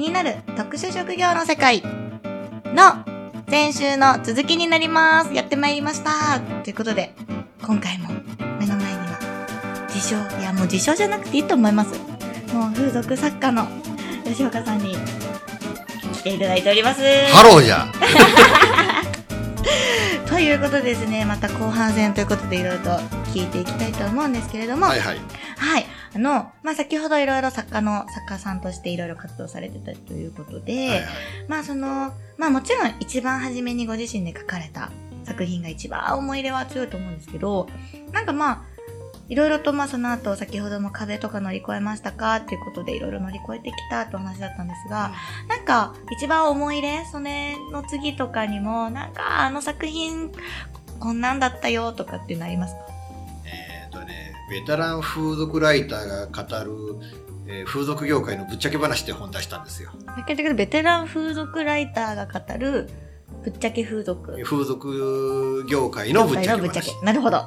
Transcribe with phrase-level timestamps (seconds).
[0.00, 1.82] になる特殊職業の世界
[2.64, 3.04] の
[3.50, 5.34] 先週の続きになります。
[5.34, 6.40] やってまいりました。
[6.62, 7.12] ということで、
[7.62, 8.08] 今回も
[8.58, 9.18] 目の前には、
[9.88, 12.00] 自称、いやもう自称じゃなくていいと思います。
[12.54, 13.66] もう風俗作家の
[14.24, 14.96] 吉岡さんに
[16.14, 17.02] 来ていただいております。
[17.34, 17.86] ハローじゃ。
[20.26, 22.90] ということでですね、また後半戦ということでいろいろと
[23.34, 25.18] 聞いていきたいと思うんですけれども、はいはい。
[25.58, 25.86] はい。
[26.14, 31.02] あの、まあ、先ほどいろいろ作家の、作家さんとしていろいろ活動されてたということで、はいはい。
[31.48, 34.90] まあその、まあもちろん一番初めにご自身で書かれた
[35.24, 37.68] 作品が一番思い入れは強いと思うんですけど、
[38.12, 38.62] なんかまあ、
[39.28, 45.12] いろいろとまあその後先ほども壁とか乗り越えましたかっていうことでいろいろ乗り越えてきたってお話だったんですが、
[45.48, 50.32] なんか一番思い入れ、それの次とかにも、なんかあの作品
[50.98, 52.80] こんなんだったよとかっていうのありますか？
[54.50, 56.96] ベテラン風俗ライターが語る、
[57.46, 59.90] えー風俗業界のぶっちゃけ話って本出したんですよ。
[60.06, 62.88] だけどベテラン風俗ライターが語る
[63.44, 64.42] ぶっちゃけ風俗。
[64.42, 67.04] 風俗業界のぶっちゃけ話。
[67.04, 67.44] なるほど。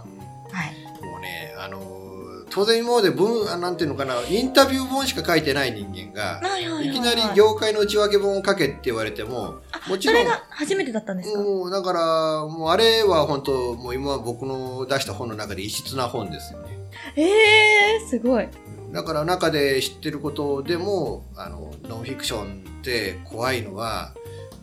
[2.54, 6.40] 当然今まで文、あなんていうのかな、インタビュー本しか書いてない人間が。
[6.84, 12.00] いきなり業界の内訳本を書けって言われても、もちろんそれ、が初めてだったんですか、もうだから、
[12.46, 16.78] もうあれは本当、もう今僕の出した本の中で異質な本ですよね。
[17.16, 18.48] ええー、すごい。
[18.92, 24.14] だから中で知ってることでも、あの、ノンフィクションって怖いのは、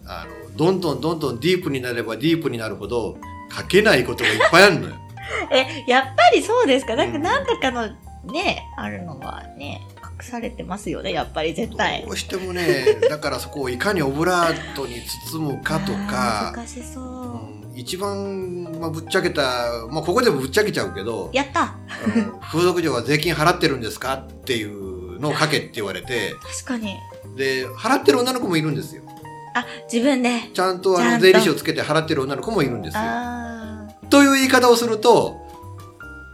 [0.07, 3.17] あの、どんどんどんどんディープになればディープになるほど、
[3.53, 4.95] 書けないことがいっぱいあるのよ。
[5.51, 6.97] え、やっぱりそうですか？
[6.97, 7.89] なんかうん何とかの
[8.33, 9.81] ね、あるのはね、
[10.21, 12.13] 隠されてますよね、やっぱり絶対ど。
[12.13, 15.01] うしてもね、 だからそこをいかにオブラートに
[15.31, 17.05] 包むかとか、難しそう。
[17.05, 19.43] うん一番、まあ、ぶっちゃけた、
[19.91, 21.73] まあ、ここでもぶっちゃけちゃうけど、やった
[22.43, 26.97] 風俗嬢は税金払ってるんですかっていうのを書けって言われて、確かに。
[27.37, 29.03] で、払ってる女の子もいるんですよ。
[29.55, 30.51] あ、自分で。
[30.53, 33.01] ちゃんとちゃんとあの税理士をつけて払ってる女の子もいるんですよ。
[33.03, 33.60] あ
[34.11, 35.41] という言い方をすると、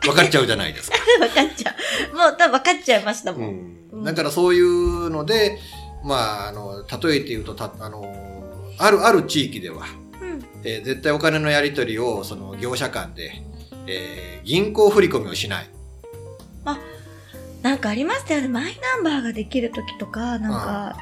[0.03, 0.97] 分かっちゃうじゃないですか。
[0.97, 1.21] ー。
[1.21, 1.75] 分かっちゃ
[2.13, 2.17] う。
[2.17, 3.77] もう多分分かっちゃいましたもん。
[3.93, 5.59] うん、だからそういうので、
[6.05, 8.05] まあ、あの、例えて言うと、たあの、
[8.79, 9.87] ある、ある地域では、
[10.21, 10.45] うん。
[10.65, 13.43] えー絶対お金のやり取りを、その業者間で、
[13.87, 15.71] えー銀行振り込みをしない。
[17.67, 18.49] なんかありましたよね。
[18.49, 20.97] マイナンバーができる時とか、なんか、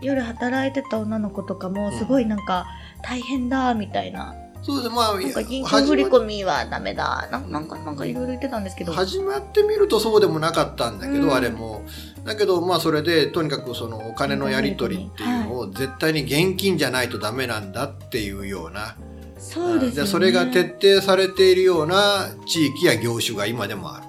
[0.00, 2.66] 夜働いてた女の子とかも、すごいなんか、
[3.02, 4.34] 大変だ、みたいな。
[4.62, 7.28] そうですね、まあ、なんか銀行振り込みはダメだ。
[7.30, 8.92] なんなんか、なんかいろいろ言ってたんですけど。
[8.92, 11.84] 始まってみるとそうでもなかったんだけど、うんあれも。
[12.24, 18.96] だけど、まあそれで、とにかくそのお金のやり取りっていうのを絶対に現金じゃないとダメなんだっていうような。
[19.38, 20.02] そうですよね。
[20.02, 24.08] でそれが徹底されているような地域や業種が今でもある。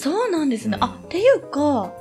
[0.00, 0.78] そうなんですね。
[0.80, 1.92] うんあ、っていうか、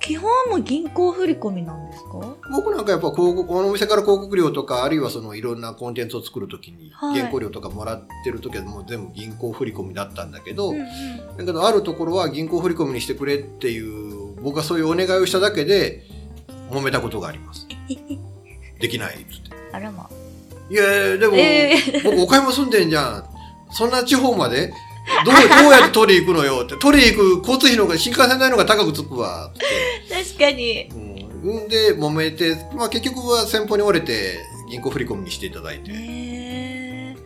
[0.00, 2.36] 基本はもう銀行振り込みなんですか？
[2.52, 16.02] 僕なんかやっぱ広告、このお店から広告料とか、あるいはそのいろんなコンテンツを作るときに、はい原稿料とかもらってるときはもう全部銀行振り込みだったんだけど、うんうんだけどあるところは銀行振り込みにしてくれっていう、僕がそういうお願いをしただけで、
[16.70, 17.66] 揉めたことがあります。
[18.80, 19.50] できないっつって。
[19.72, 20.08] あらま。
[20.70, 23.24] いやいや、でも、え僕岡山住んでんじゃん。
[23.70, 24.72] そんな地方まで
[25.24, 26.76] どう、どうやって取り行くのよって。
[26.76, 29.46] 取り行く交通費の方が、新幹線代の方が高くつくわ。
[29.48, 29.64] って。
[30.24, 30.88] 確かに。
[31.44, 31.68] うん。
[31.68, 34.38] で、揉めて、まあ結局は先方に折れて、
[34.70, 35.92] 銀行振り込みにしていただいて。
[35.92, 37.16] へ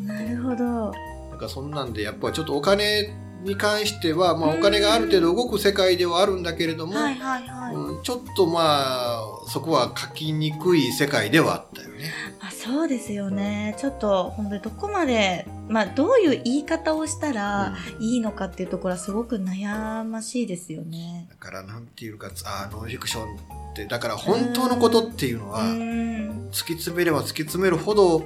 [0.00, 0.06] ー。
[0.06, 0.92] なるほど。
[1.30, 7.63] なんかそんなんで、やっぱりちょっとお金に関しては、まあお金がある程度動く世界ではあるんだけれども、はいはいはい。
[7.74, 12.12] うんちょっとまあ、そこは書きにくい世界ではあったよね。
[12.40, 13.74] あそうですよね。
[13.78, 21.26] ちょっと、本当にどこまで、まあ、どういう言い方をしたらいいのかっていうところはすごく悩ましいですよね。
[21.30, 26.48] だからなんていうか、あノンフィクションって、だから本当のことっていうのうは、ん。
[26.50, 28.24] 突き詰めれば突き詰めるほど、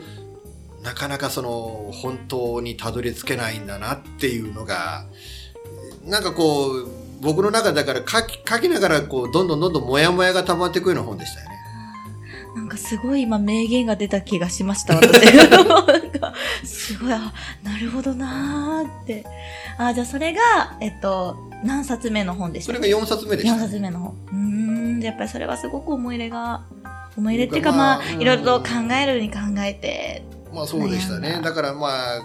[0.83, 5.07] なかなかその本当にたどり着けないんだなっていうのが、
[6.05, 6.89] なんかこう、
[7.21, 11.59] 僕の中でだから書き書きながらこう、どんどんどんどんモヤモヤが溜まっていくような本でしたよね。
[12.57, 15.21] なんかすごい今名言が出た気がしました、私。
[16.65, 17.33] すごい、あ、
[17.63, 19.25] なるほどなーって。
[19.79, 20.41] あ、じゃあそれが、
[20.81, 24.15] えっと、何冊目の本でしたそれが4冊目でし4た、冊目の本。
[24.33, 24.37] うー
[24.99, 26.63] ん、やっぱりそれはすごく思い入れが、
[27.17, 31.41] 思い入れっていうかまあまあ、いろいろと考えるに考えて、まあそうでしたね。
[31.43, 32.21] だからまあ、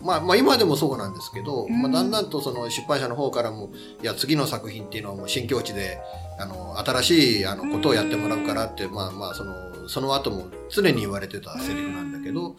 [0.00, 3.70] まあ、まあ今でもそうなんですけど、うんまあだんだんとその出版社の方からも、
[4.02, 5.98] いや次の作品っていうのはもう新境地で、
[6.38, 12.56] あの、新しいあのことをやってもらうからって、まあまあその、その後も常に言われてたセリフなんだけど、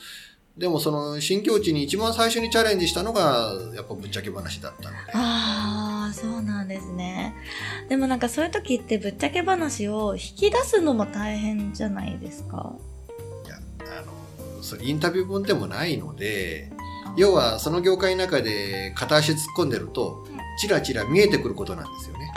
[0.57, 5.11] でもその新境地に一番最初にチャレンジしたのが、やっぱぶっちゃけ話だったので。
[5.13, 7.35] あああ、そうなんですね。
[7.89, 12.73] でもなんかそういう時ってぶっちゃけ話を引き出すのも大変じゃないですか？
[13.45, 16.71] いや、あの、それインタビュー本でもないので、
[17.17, 20.27] 要はその業界の中で片足突っ込んでると、
[20.59, 22.31] チラチラ見えてくることなんですよね。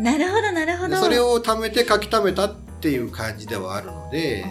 [0.00, 0.88] なるほど、なるほど。
[0.90, 4.44] でそれを貯めて書き溜めたっていう感じではあるので、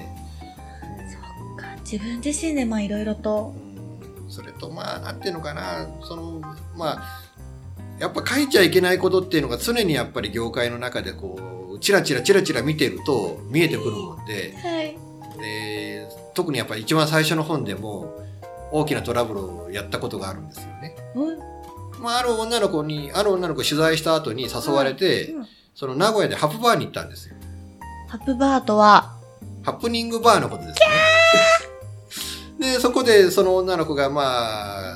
[1.12, 3.54] そっか自分自身でまあいろいろと。
[4.28, 6.42] それとまあなんていうのかなその
[6.76, 7.22] まあ
[8.00, 14.98] やっぱ書いちゃいけないことっていうのが常にやっぱり業界の中でこうチラチラチラチラ見てると見えてくるもんではい。
[15.40, 18.26] で特にやっぱり一番最初の本でも
[18.80, 20.96] 大きなトラブルをやったことがあるんですよね。
[22.02, 27.36] まあ、ある女の子にある女の子を取材した後に誘われて、うんその名古屋でハプバーに行ったんですよ。
[28.08, 29.14] ハップバーとは、
[29.62, 30.80] ハプニングバーのことです
[32.62, 32.74] ね。
[32.76, 34.96] で、そこでその女の子がまあ、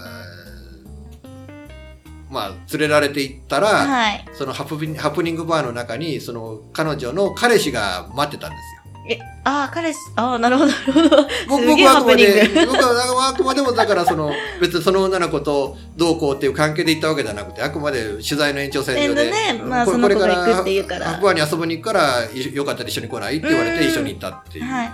[2.29, 4.25] まあ、連れられて行ったら、はい。
[4.33, 8.78] そのハプニハプニングバーの中に、その彼女の彼氏が待ってたんですよ。
[9.11, 11.27] え、ああ、彼氏、ああ、なるほど、なるほど。
[11.47, 12.65] 僕すげえハプニンはあくまで、グ。
[12.67, 23.37] 僕はあくまでもだからその、別にその女の子とどうこうっていう関係で行ったわけじゃなくて、あくまで取材の延長線上で、えっとねまあこれこれから行くって言うからハプバーに遊びに行くから、いよかったら一緒に来ない？
[23.37, 24.65] って言われてうん一緒に行ったっていう。
[24.65, 24.91] はい。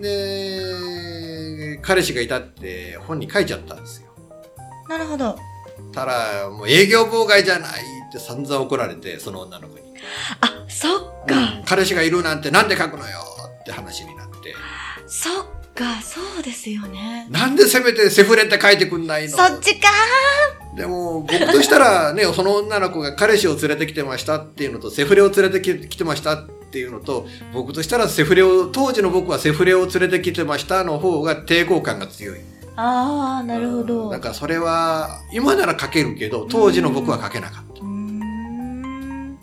[0.00, 4.08] で、彼氏がいたって本に書いちゃったんですよ。
[4.88, 5.36] なるほど。
[5.92, 7.70] たら、もう営業妨害じゃない
[8.08, 9.80] って散々怒られて、その女の子に。
[10.40, 11.60] あ、そっか。
[11.66, 13.18] 彼氏がいるなんてなんで書くのよ
[13.60, 14.54] って話になって。
[15.06, 17.26] そっか、そうですよね。
[17.30, 19.36] なんでせめてセフレって書いてくんないの？
[19.36, 19.88] そっちか
[20.76, 32.38] でも、僕としたらね、 その女の子が彼氏を連れてきてましたっていうのと、セフレを連れてききてましたっていうのと、僕としたらセフレを、当時の僕はセフレを連れてきてましたの方が抵抗感が強い。
[32.76, 34.08] ああ、なるほど。
[34.10, 37.80] だからそれは、今なら書けるけど、当時の僕は書けなかった。
[37.80, 39.36] うーん。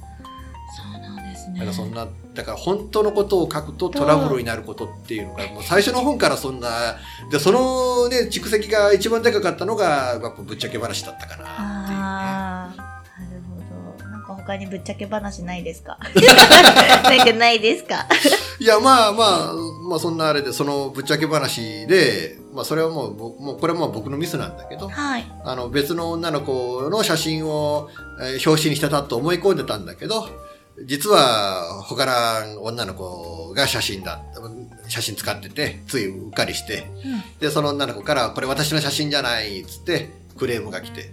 [0.75, 1.59] そうなんですね。
[1.59, 6.69] だからそんな、だから本当のことを書くとトラブルになることっていうのが、もう最初の本からそんな、
[7.31, 11.45] で、そのね、蓄積が一番でかかったのが、やっぱぶっちゃけ話だったかなっ
[11.87, 12.03] ていうね。
[12.03, 14.09] ああ、なるほど。
[14.09, 15.97] なんか他にぶっちゃけ話ないですか？
[17.09, 18.05] なんかないですか？
[18.59, 19.53] いや、まあまあ、
[19.89, 25.25] まあそんなあれで、そのぶっちゃけ話で、まあそれはもう、ぼもうこれはもう僕のミスなんだけど、はい。
[25.43, 27.89] あの別の女の子の写真を、
[28.21, 30.27] えー表紙にしてたと思い込んでたんだけど、
[30.85, 32.06] 実は他
[32.45, 34.21] の女の子が写真だ、
[34.88, 41.12] 写真使ってて、ついうっかりして、うんで、その女の子から、これ私の写真じゃないっつって、クレームが来て。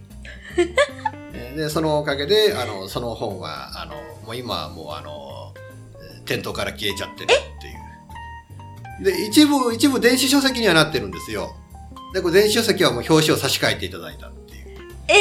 [1.32, 3.94] え で、そのおかげで、あの、その本は、あの、
[4.26, 5.54] もう今はもうあの、
[6.18, 7.28] えー店頭から消えちゃってるっ
[7.60, 9.14] ていう。
[9.14, 11.54] で、一部、一部電子書籍にはなってるんですよ。
[12.14, 14.68] で、これ電子書籍はもう表紙を差し替えていただいたっていう。
[15.08, 15.18] ええ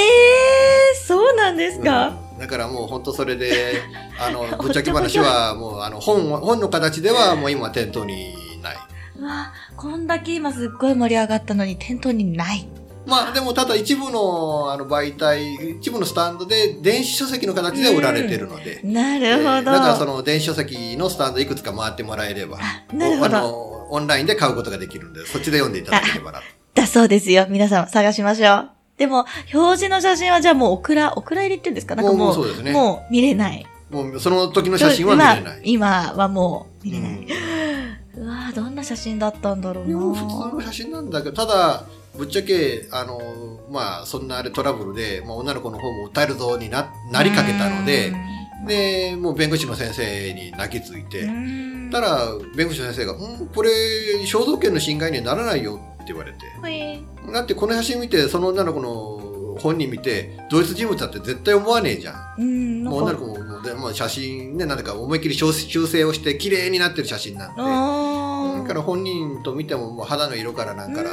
[0.69, 3.81] ー、そうなんですか、うんだからもう本当それで、
[4.19, 8.77] あの、ぶっちゃけ話はもうあの、本は、本の形ではもう今店頭にない。
[9.19, 12.67] うわこんだけ今すっごい盛り上がったのに店頭にない。
[13.05, 18.79] まあでもただ一部のあの媒体、一部のスタンドで電子書籍の形で売られてるので。
[18.83, 19.49] なるほど。
[19.49, 23.35] えーだからその電子書籍のスタンドいくつか回ってもらえれば、あなるほど。
[23.35, 26.41] おあの、オンラインで買うことができるんで、そっちで読んでいただければな。
[26.73, 27.45] だそうですよ。
[27.49, 28.82] 皆さん探しましょう。
[29.03, 31.95] でも、表示の写真はじゃあもうオクラ、オクラ入りってんですか？
[31.95, 33.65] なんかもう、もうねもう見れない。
[33.89, 35.61] もうその時の写真は見れない。
[35.63, 37.11] 今今はもう見れない。
[37.11, 37.27] うん
[38.15, 41.83] うわどんな写真だったんだろういや普通なの写真なんだけど、ただ、
[42.15, 43.19] ぶっちゃけ、あの、
[43.71, 48.13] まあ、そんなあれトラブルで、まあ、女の子の方も訴えるぞにな、なりかけたので、
[48.67, 51.27] で、もう弁護士の先生に泣きついて、
[51.91, 53.71] たら、弁護士の先生が、うん、これ、
[54.27, 56.45] 肖像権の侵害にはならないよって言われて。
[56.61, 62.41] はいだってこの写真見て、その女の子の本人見て、同一人物だって絶対思わねえじゃん。
[62.41, 67.61] うん、もう女の子も、もうでもう写真ね、なんだか思いっきり修修正をして綺麗になってる写真なんで。
[67.61, 71.09] あだから本人と見てももう肌の色からなんから、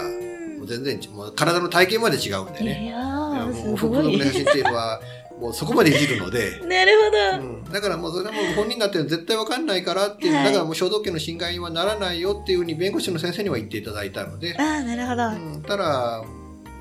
[0.67, 2.85] 全然もう体の体型まで違うんでね。
[2.85, 4.19] いやもうす福ごい。
[4.19, 5.01] の写真っていうのは、
[5.41, 7.49] もうそこまでいじるので、 なるほど。
[7.49, 10.45] うん、だからもうそれはもう本人だって絶対わかんないからっていう、はい。
[10.45, 15.29] だからもう肖像権の侵害にはならないよっていうふうに弁護士の先生には言っていただいたので、ああ、なるほど。
[15.29, 16.23] うん、ただ、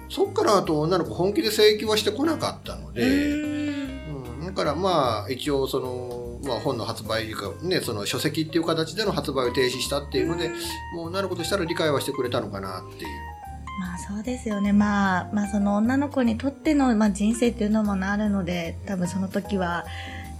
[0.10, 10.50] そっからあと女の子本気で請求はしてこなかったのうで、うん、だからまあ一応その、まあ、本の発売が、ね、その書籍っていう形での発売を停止したっていうので、
[10.96, 13.39] もう女の子としたら理解はしてくれたのかなっていう。
[13.80, 14.74] まあそうですよね。
[14.74, 19.86] まあ、まあその女の子にとっての、まあ、人生っていうのもあるので、多分その時は、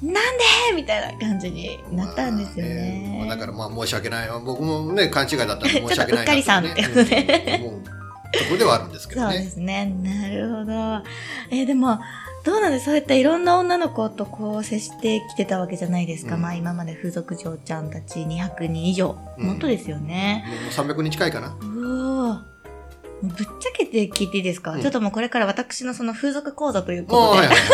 [0.02, 0.44] なんで？
[0.76, 3.16] みたいな感じになったんですよね。
[3.18, 4.30] まあまあだからまあ申し訳ない。
[4.46, 9.34] 僕もね、勘違いだったんで申し訳ないな ちょっとうっかりさんってことでうころではあるんですけどね。
[9.34, 9.86] そうですね。
[10.04, 10.72] なるほど。
[11.52, 12.00] えーでも、
[12.46, 12.86] どうなんです？
[12.86, 16.36] そうやっていろんな女の子とこう接してきてたわけじゃないですか。
[16.36, 19.18] うんまあ今まで風俗嬢ちゃんたち200人以上。
[19.38, 20.46] うん本当ですよね。
[20.78, 21.56] もう300人近いかな。
[21.62, 22.46] うわ
[23.22, 24.82] ぶっちゃけて聞いていいですか、うん。
[24.82, 27.68] ちょっともうこれから私のその風俗講座ということで、はいはいはい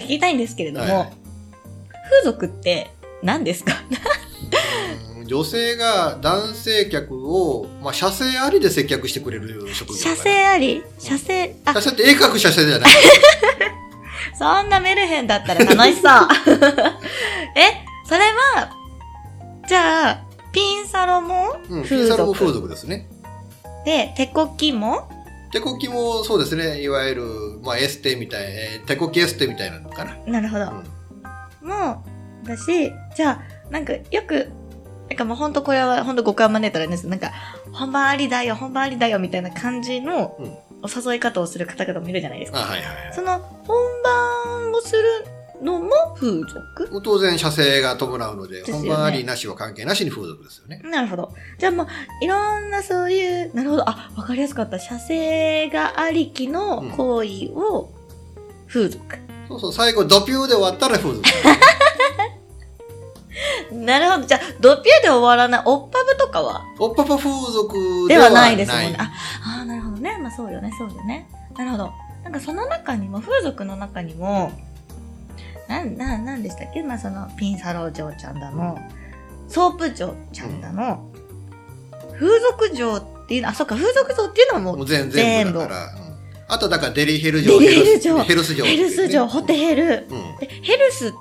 [0.04, 1.12] 聞きたいんですけれども、はいはい。
[2.10, 2.90] 風俗って
[3.22, 3.72] 何ですか？
[5.18, 10.82] うん女性が男性客を、まあ、射精ありで接客してくれる職業かな射精あり？
[10.98, 11.72] 射精、あ。
[11.72, 12.90] 射、精って鋭角射精じゃない。
[14.38, 16.28] そんなメルヘンだったら楽しそう。
[17.56, 18.20] え、それ
[18.58, 18.70] は、
[19.66, 20.18] じゃあ、
[20.52, 22.44] ピンサロもうん、ピ風ンサロも俗。
[22.44, 23.08] 風俗ですね。
[23.84, 25.08] で、手こきも？
[25.52, 26.80] 手こきもそうですね。
[26.82, 27.24] いわゆる、
[27.62, 30.16] まあ、エステみたい、えー手こきエステみたいなのかな。
[30.26, 30.64] なるほど。
[30.64, 32.04] うんも
[32.44, 34.50] う、だし、じゃあ、なんかよく、
[35.08, 37.06] なんかもうほんとこれはほんと誤解を招いたらです。
[37.08, 37.30] なんか、
[37.72, 40.46] 本番ありだよ、本番ありだよ、みたいな感じのうん
[40.82, 42.58] お誘い方をする方々もいるじゃないですあ、か。
[42.64, 43.14] はいはいはい。
[43.14, 45.02] その、本番をする
[45.62, 47.00] のも風俗？
[47.02, 50.80] 当然射精が伴うので、すよね本番ありなしは関係なしに風俗ですよね。
[50.84, 51.32] なるほど。
[51.58, 51.86] じゃあもう、
[52.20, 53.88] いろんなそういう、なるほど。
[53.88, 54.78] あ、わかりやすかった。
[54.78, 57.92] 射精がありきの行為を、
[58.68, 59.00] 風俗。
[59.48, 61.22] そうそう、最後ドピューで終わったら風俗。
[63.72, 64.26] なるほど。
[64.26, 66.62] じゃあ、ドピューで終わらない、オッパブとかは？
[66.78, 68.96] おっパブ風俗でではないですもんね。
[68.98, 69.10] あ、
[69.60, 70.18] あーなるほどね。
[70.20, 71.28] まあそうよね、そうよね。
[71.56, 71.92] なるほど。
[72.22, 74.52] なんかその中にも、風俗の中にも、
[75.68, 76.82] なん、なん、なんでしたっけ？
[76.82, 78.78] まあその、ピンサロ嬢ちゃんだの、
[79.48, 81.10] ソープ嬢ちゃんだの、
[82.18, 85.84] 風俗嬢っていうの、あ、そっか、風俗嬢っていうのはもう、もう全全部だから。
[85.86, 86.14] うん。
[86.46, 88.18] あとだからデリヘル嬢、デリヘル嬢。
[88.18, 90.06] ヘルス嬢、ヘルス嬢、ホテヘル。
[90.62, 91.12] ヘルスっ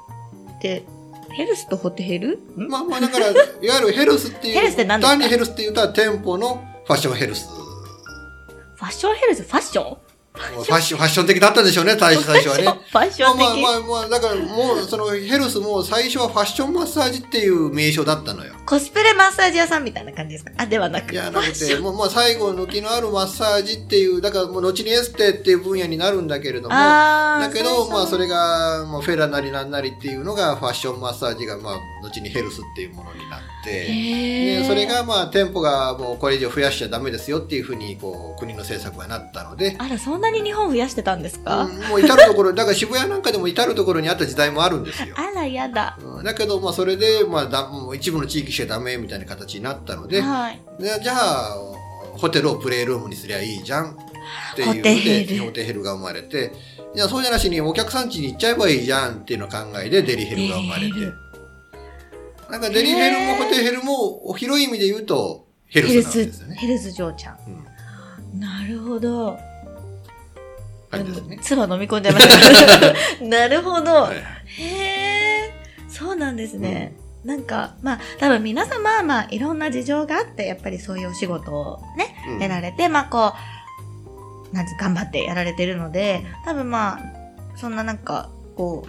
[0.61, 0.83] て、
[1.31, 2.37] ヘルスとホテヘル？
[2.57, 2.67] ん。
[2.67, 5.17] まあまあだから、いわゆるヘルスっていう、ヘルスって何ですか？
[5.17, 7.47] 単にヘルスって言ったら店舗のファッションヘルス。
[7.47, 9.43] ファッションヘルス？
[9.43, 9.97] ファッション？
[10.33, 12.63] ファッション、ファッション的だったんでしょうね、最初最初はね。
[12.89, 13.41] ファッション的。
[13.41, 18.55] まあまあまあ、まあ、だからもう、そのヘルスも最初はファッションマッサージっていう名称だったのよ。
[18.65, 20.51] コスプレマッサージ屋さんみたいな感じですか？
[20.57, 21.13] あ、ではなく。
[21.13, 28.23] いや、なくて、もう、まあ最後、抜きのあるマッサージっていう、だからもう後にエステっていう分野になるんだけれども、だけど、まあそれ。
[28.23, 45.15] れが、まあフェラなりなんなりっていうのが、ファッションマッサージが、まあ、後にヘルスっていうものになって、でそれがまあ店舗がもうこれ以上増やしちゃダメですよっていうふうにこう国の政策がなったので、あら、そんなに日本増やしてたんですか、うんもう至るところだから渋谷なんかでも至るところにあった時代もあるんですよ。
[45.17, 45.97] あら、やだ。
[46.01, 50.61] うんだけどまあそれでまあだもう一部の地域しかダメみたいな形になったので、はい。
[50.79, 51.55] でじゃあ
[52.17, 56.53] ホテルをプレイルームにすりゃいいじゃんっていうのホテヘルでホテヘルが生まれて
[56.95, 60.93] いやそうじゃなしにお客さん家に行っちゃえばいいじゃんっていうのを考えでデリヘルが生まれて
[62.51, 66.55] なんかデリヘルもホテヘルもお広い意味で言うとヘルスなんですよ、ね。
[66.55, 67.37] ヘルス嬢ちゃん。
[67.47, 67.73] うん
[68.39, 69.37] なるほど。
[70.97, 71.39] 感じですね。
[71.41, 73.23] 唾飲み込んじゃいました。
[73.25, 73.93] なるほど。
[74.03, 74.63] はいへ
[75.47, 75.51] え、
[75.89, 76.95] そうなんですね。
[77.25, 83.33] なんか、まあ、多分皆さんまあまあ、いろんな事情があって、やっぱりそういうお仕事をね、うんやられて、まあこ
[84.51, 88.85] う、なんつう頑張ってやられてるので、多分まあ、そんななんか、こ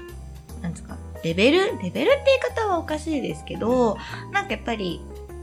[0.58, 1.58] う、なんつうか、レベル？
[1.82, 3.96] レベルって言い方はおかしいですけど、
[4.32, 5.00] なんかやっぱり、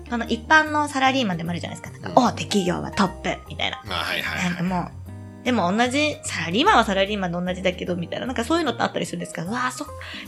[0.10, 1.98] この一般のサラリーマンでもあるじゃないですか。
[1.98, 3.82] なんか、うん大手企業はトップみたいな。
[3.90, 4.50] あはいはいはい。
[4.50, 5.01] なんかもう、
[5.44, 8.28] でも同じ、サラリーマンはサラリーマンで同じだけど、みたいな。
[8.28, 9.44] なんかそういうのってあったりするんですか？
[9.44, 9.86] うわあそ、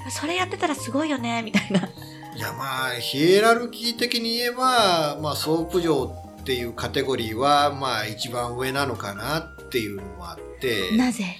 [0.09, 1.87] それやってたらすごいよね、みたいな。
[2.35, 11.37] いやまあヒエラルキー的に言えば、まあ、ソープ嬢っていうカテゴリーはまあ一番上なのかなっていうのもあってなぜ？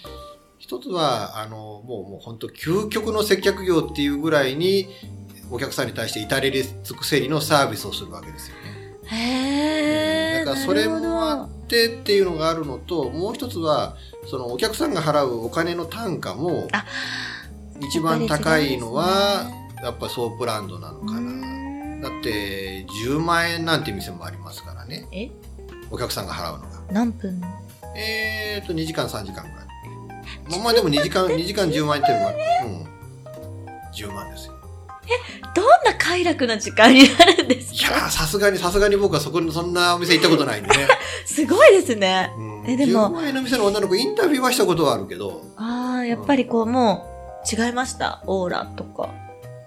[0.60, 4.88] 一つはあのもうもう本当究極の接客業っていうぐらいに
[5.50, 8.62] お客さんに対して至れり尽くせりのサービスをするわけですよね。
[9.08, 10.03] へえ。
[10.46, 13.96] だからそれもあってっていうのがあるのともう一つは
[14.30, 16.86] そのお客さんが払うお金の単価もあ
[17.80, 19.52] 一番高いのやは
[19.84, 22.10] やっぱソープランドなのかな。
[22.10, 25.08] だって10万円なんて店もありますからね。
[25.12, 25.32] え？
[25.90, 26.82] お客さんが払うのが。
[26.92, 27.42] 何分？
[27.96, 29.68] えーと2時間3時間ぐらい。
[30.50, 32.34] まあまあでも2時間2時間10万円っていうのは
[32.66, 32.94] うん。
[33.94, 34.54] 10万ですよ
[35.56, 40.88] どんな快楽な時間になるんですいやさすがにさすがに僕はそこにそんなお店行ったことないんでね、
[41.26, 42.32] すごいですね。
[42.38, 43.10] うん、えでも。
[43.10, 45.44] 10万円の店の女の子インタビューはしたことはあるけど。
[45.58, 47.06] ああ、やっぱりこう、も
[47.46, 48.24] う、違いました？
[48.26, 49.10] オーラとか。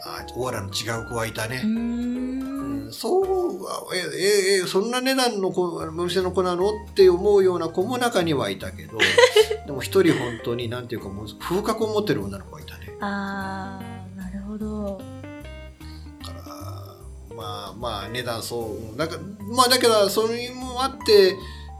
[0.02, 1.60] あーオーラの違う子はいたね。
[1.64, 2.88] うん。
[2.88, 6.68] んそうはえええそんな値段の子お店の子なの？
[6.68, 8.98] って思うような子も中にはいたけど。
[9.66, 12.96] でも一人本当になんていうかもう風格を持ってる女の子がいたね。
[13.00, 15.00] ああ、なるほど。
[17.36, 19.20] まあまあ値段そうだから
[19.54, 21.36] まあだけどそれもあって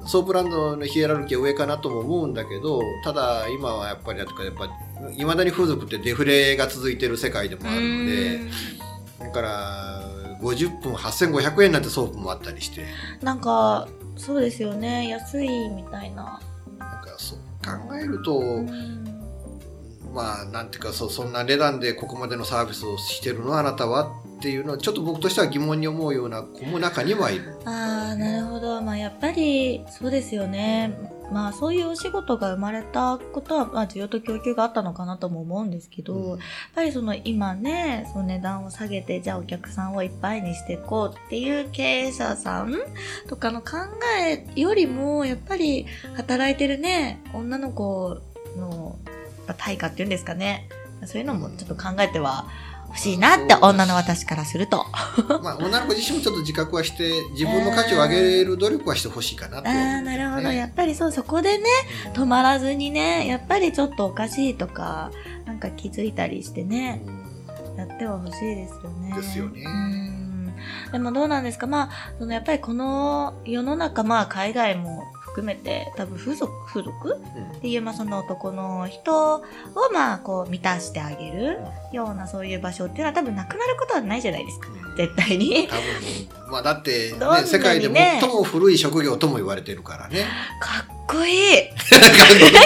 [0.06, 4.68] ソープランドのヒエラルキーは上かなとも思うんだけどただ今はやっぱりやっぱやっぱ
[5.14, 8.40] いまだに風俗ってデフレが続いてる世界でもあるので、
[9.18, 10.02] だから、
[10.40, 12.86] 50分8500円なんてソープもあったりして、
[13.22, 15.08] なんか、そうですよね。
[15.08, 16.40] 安いみたいな。
[16.78, 19.04] なんかそう考えると、うん
[20.14, 27.58] まあ、なんていうか、そそんな値段でここまでのサービスをしてるのあなたはっていうのは、ちょっと僕としては疑問に思うような子も中にはいる。
[27.64, 28.82] ああ、なるほど。
[28.82, 30.94] まあ、やっぱり、そうですよね。
[31.32, 36.38] まあ、そういうお仕事が生まれたことは、まあ、需要と供給があったのかなとも思うんですけど、うんやっ
[36.74, 42.74] ぱりその今ね、その値段を下げて、じゃあお客さんをいっぱいにしていこうっていう経営者さん
[43.28, 43.78] とかの考
[44.20, 48.18] えよりも、やっぱり働いてるね、女の子
[48.56, 48.98] の
[49.48, 50.68] まあ対価っていうんですかね。
[51.04, 52.46] そういうのもちょっと考えては
[52.88, 54.86] 欲しいなって、女の私からすると。
[55.42, 60.48] まあ、女の子自身もちょっと自覚はして、自分の価値を上げる努力はしてほしいかなとあ思うんあ、なるほど。
[60.48, 61.64] ねやっぱりそう、そこでね、
[62.14, 65.10] 止まらずにね、やっぱりちょっとおかしいとか、
[65.44, 67.02] なんか気づいたりしてね、
[67.76, 69.12] やっては欲しいですよね。
[69.14, 70.54] ですよねうん。
[70.92, 71.66] でもどうなんですか？
[71.66, 75.04] まあ、そのやっぱりこの世の中、まあ海外も
[75.36, 77.08] 含めて、多分風俗、風俗？
[77.10, 79.42] うんっていう、まあその男の人を
[79.92, 81.58] まあこう満たしてあげる
[81.92, 84.68] ようなそういう場所っていうのは多分なくなることはないじゃないですか。
[84.68, 85.68] うん絶対に。
[85.68, 90.24] 多分、まあだって、ねね世界で最も古い職業とも言われてるからね。
[90.58, 91.36] かっこいい。
[91.54, 91.70] え、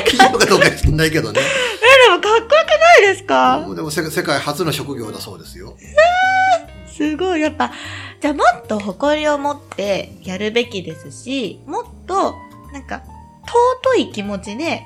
[0.06, 1.40] 聞いたのかどうか知んないけどね。
[2.08, 3.66] でもかっこよくないですか？
[3.74, 5.76] でも世世界初の職業だそうですよ。
[6.86, 7.40] すごい。
[7.40, 7.72] やっぱ、
[8.20, 12.36] じゃあもっと誇りを持ってやるべきですし、もっと、
[12.72, 13.02] なんか、
[13.84, 14.82] 尊い気持ちで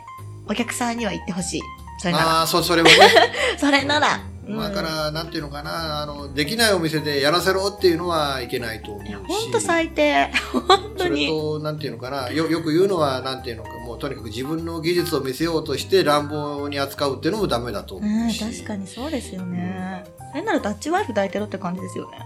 [0.48, 1.60] お客さんには言ってほしい。
[1.98, 2.24] それなら。
[2.40, 2.94] ああ、そ、それもね。
[3.58, 4.20] それなら。
[4.26, 9.08] うんだから、なんていうのかな、あの、できないお店でやらせろっていうのはいけないと思うし。
[9.08, 10.30] いや、ほんと最低。
[10.52, 11.28] 本当それに。
[11.28, 18.44] と、なんていうのかな、よ、よく言うのは、なんていうのか、もうとにかく自分の技術を見せようとして乱暴に扱うっていうのもダメだとう、思うんし。
[18.44, 20.04] 確かにそうですよね。
[20.32, 22.18] それならダッチワイフ抱いてろって感じですよね。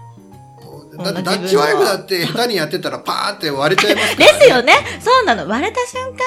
[1.03, 4.39] だってダッチワイフだって下手にやってたらパーンって割れちゃいますかでら、ね。
[4.41, 4.73] すよね。
[4.99, 5.47] そうなの。
[5.47, 6.17] 割れた瞬間に、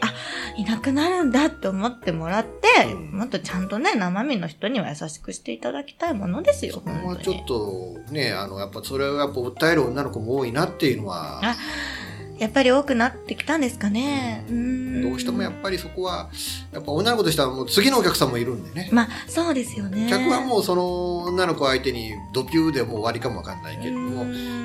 [0.00, 0.14] あ、
[0.56, 6.74] いなくなるんだって思ってもらって、うんもっとちゃんとね、生身の人には優しくしていただきたいものですよ。
[6.74, 11.56] そこはちょっとね、あの、やっぱそれをやっぱ訴える女の子も多いなっていうのは、あ
[12.38, 14.44] やっぱり多くなってきたんですかね。
[14.48, 15.02] う。
[15.02, 16.30] どうしてもやっぱりそこは、
[16.72, 18.88] やっぱ女の子としてはもう次のお客さんもいるんでね。
[18.92, 20.08] まあ、そうですよね。
[20.08, 24.24] 客はもうその女の子相手にドピューでもう終わりかもわかんないけれども、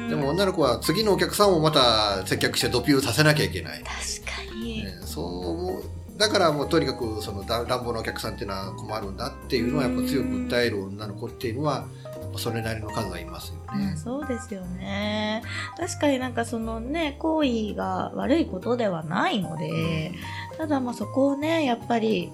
[0.10, 3.84] でも女の子は次のお客さんをまた接客してドピューさせなきゃいけない。
[3.84, 4.84] 確かに。
[4.84, 5.84] ねそう思う。
[6.18, 13.98] だからもうとにかくそのだ乱暴なお客さんっていうのは困るんだっていうのはやっぱ強く訴える女の子っていうのは、やっぱそれなりの数はいますようんね。
[13.98, 15.44] そうですよね。
[15.78, 20.12] 確かになんかそのね、行為が悪いことではないので、
[20.58, 22.32] ただまあそこをね、やっぱり、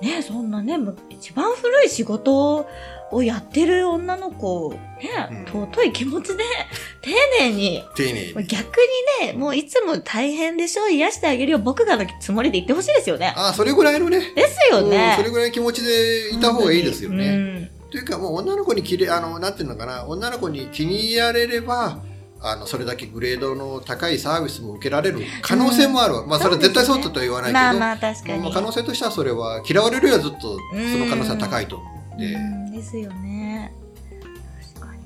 [0.00, 2.66] ね、そんなね、む一番古い仕事
[3.12, 4.78] をやってる女の子をね、
[5.30, 6.44] うん尊い気持ちで、
[7.02, 8.46] 丁寧に、丁寧に。
[8.46, 8.78] 逆
[9.20, 13.32] にね、もういつも大変でしょ癒してあげるよ、僕がのつもりで言ってほしいですよね。
[13.36, 14.20] ああ、それぐらいのね。
[14.34, 15.10] ですよね。
[15.10, 17.70] うんそれぐらいの気持ちでいた方がいいですよね。
[17.92, 22.02] うんというかもう女の子にきれあのなんていうのかな女の子に気に入られれば
[22.40, 28.42] あのそれだけグレードの高いサービスも受けられる可能性もあるわ、まあそれは絶対そうだとは言わないけど、まあまあ確かに。
[28.42, 33.72] まあ可能性としてはそれは嫌われるよりはずっとその可能性は高いと思うんで、うんですよね。
[34.74, 35.02] 確かに。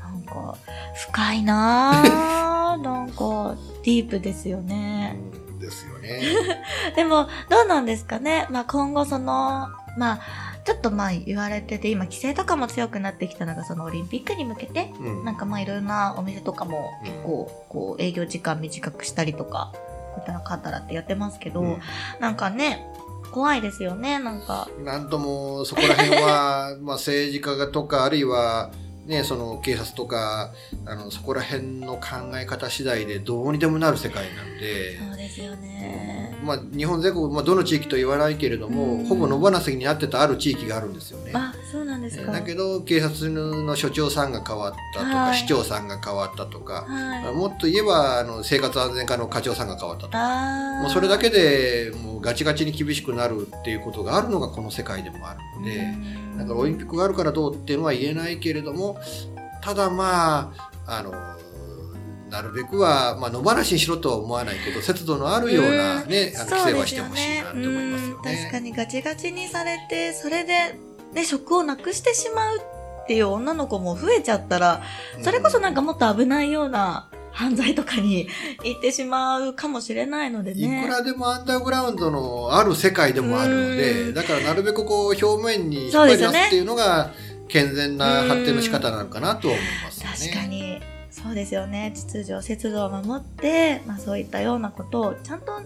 [0.00, 0.56] なんか、
[0.96, 2.82] 深いなぁ。
[2.82, 5.16] なんか、ディープですよね。
[5.48, 6.22] うんですよね。
[6.96, 8.48] でも、どうなんですかね。
[8.50, 10.20] まあ今後その、まあ、
[10.64, 15.24] ちょっとまあ言われてて、今規制とかも強くなってきたのが、そのオリンピックに向けて、うん。
[15.24, 17.10] なんかまあいろんなお店とかもうん。
[17.10, 19.72] 結構、こう営業時間短くしたりとか、
[20.14, 21.78] こたのかったらってやってますけど、うん。
[22.20, 22.86] なんかね、
[23.30, 24.68] 怖いですよね、なんか。
[24.84, 28.70] なんともそこら辺は まあ政治家がとかあるいは
[29.06, 30.52] ね、その警察とか
[30.86, 36.34] あのそこら辺の考え方次第でどうにでもなる世界なんで、そうですよね。
[36.42, 41.32] まあ、日本全国、まあ、どの地域と言わないけれども、うんほぼ野放しになってたある地域があるんですよね。
[41.34, 42.32] あ、そうですか？
[42.32, 47.34] だけど警察の署長さんが変わったとか、はい市長さんが変わったとか、はい。
[47.34, 58.98] もっと言えばあの生活安全課の課長さんが変わったとかもうそれだけでもうガチガチに厳しくなるっていうことがあるのがこの世界でもあるので、うんだからオリンピックがあるからどうっていうのは言えないけれども
[59.62, 61.12] ただまああの
[62.30, 68.60] なるべくは、まあ、野放しにしろとは思わないけど節度のあるような、ねあの規制はしてほしいなって思いますようん確かね。
[68.62, 70.74] にガチガチにされて、それで、
[71.14, 74.82] ね、職をなくしてしまうっていう女の子も増えちゃったら、
[75.22, 78.28] それこそなんかもっと危ないような犯罪とかに
[78.62, 80.82] 行ってしまうかもしれないのでいね。
[80.84, 87.10] くらでもアンダーグラウンドのある世界でもあるのうで、んだからなるべくこう表面に引っ張り出すっていうのが
[87.48, 90.32] 健全な発展の仕方なのかなとは思いますよね。
[90.32, 90.80] 確かに。
[91.10, 91.92] そうですよね。
[91.94, 95.60] 秩序、節度を守って、まあそういったようなことをちゃんと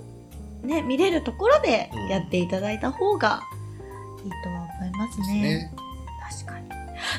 [0.62, 3.42] ね、見れるところでやっていただいた方が
[4.24, 4.57] いいとは思います
[5.32, 5.42] ね。
[5.42, 5.72] ね
[6.30, 6.68] 確かに。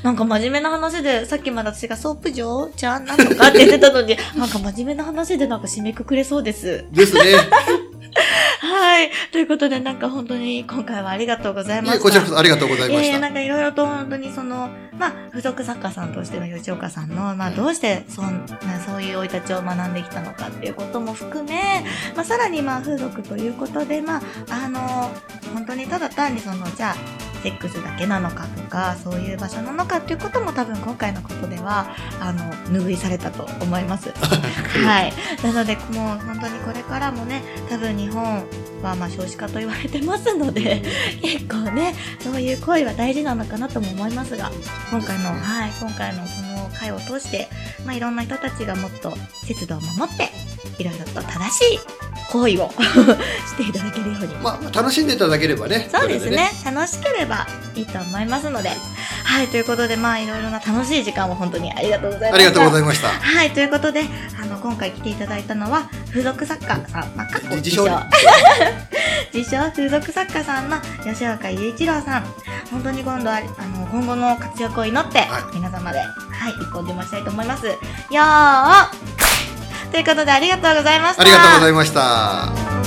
[0.04, 2.70] なんか真面目な話で、さっきまで私がソープ嬢？
[2.76, 6.86] ちゃんなんとかって言ってたのに、 なんか真面目な話でなんか締めくくれそうです。
[6.92, 7.22] ですね。
[8.62, 9.10] はい。
[9.32, 12.04] ということで、なんか本当に今回はありがとうございました。
[12.04, 13.16] こちらこそありがとうございました。
[13.16, 24.80] えーなんかいろいろと本当にその、まあ、付属作家さんとしての吉岡さんの、まあ、どうしてそんな、そういう生い立ちを学んできたのかっていうことも含め、まあ、さらにまあ、風俗ということで、まあ、あの、
[25.54, 26.96] 本当にただ単にその、じゃあ、
[27.42, 32.40] セックスだけなのかとか、そういう場所なのかっていうことも多分今回のことでは、あの、
[32.84, 34.12] 拭いされたと思います。
[34.86, 35.14] はい。
[35.44, 38.44] なので、もう本当にこれからもね、多分日本
[38.82, 40.84] はまあ少子化と言われてますので、
[41.22, 44.52] 結構ね、そういう行為は大事なのかなとも思いますが、
[44.92, 47.48] 今回の、はい、今回のその会を通して、
[47.86, 49.14] まあいろんな人たちがもっと
[49.46, 50.30] 節度を守って、
[50.78, 51.80] いろいろと正しい
[52.32, 52.72] 行為を
[53.48, 54.36] していただけるように。
[54.36, 55.90] まあ、楽しんでいただければね。
[55.92, 58.72] そうですこれね楽しければいいと思いますので。
[59.24, 62.36] はい、ということで、まあいろいろな楽しい時間を本当にありがとうございました。
[62.36, 63.10] ありがとうございました。
[63.10, 64.06] はい、ということで、
[64.42, 67.92] あの、今回来ていただいたのは、風俗作家さん、まあ、かっこ自称ね
[69.34, 72.26] 自称 風俗作家さんの吉岡雄一郎さん。
[72.72, 73.42] 本当に今度は、あ
[73.78, 76.00] の、今後の活躍を祈って、はい皆様で、
[76.50, 77.68] はい、一本出ましたいと思います。
[77.68, 77.80] よー
[79.92, 81.22] ということで、ありがとうございました。
[81.22, 82.79] ありがとうございました。